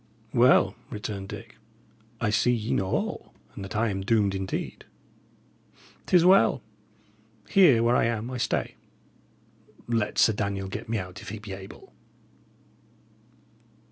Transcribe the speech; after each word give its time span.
"Well," 0.33 0.73
returned 0.89 1.29
Dick, 1.29 1.57
"I 2.19 2.31
see 2.31 2.51
ye 2.51 2.73
know 2.73 2.87
all, 2.87 3.33
and 3.53 3.63
that 3.63 3.75
I 3.75 3.89
am 3.89 4.01
doomed 4.01 4.33
indeed. 4.33 4.85
It 6.07 6.15
is 6.15 6.25
well. 6.25 6.63
Here, 7.47 7.83
where 7.83 7.95
I 7.95 8.05
am, 8.05 8.31
I 8.31 8.37
stay. 8.37 8.73
Let 9.87 10.17
Sir 10.17 10.33
Daniel 10.33 10.69
get 10.69 10.89
me 10.89 10.97
out 10.97 11.21
if 11.21 11.29
he 11.29 11.37
be 11.37 11.53
able!" 11.53 11.93